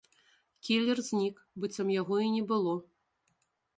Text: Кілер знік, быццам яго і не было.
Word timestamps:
Кілер 0.69 1.01
знік, 1.09 1.35
быццам 1.65 1.93
яго 2.01 2.15
і 2.29 2.33
не 2.37 2.43
было. 2.53 2.73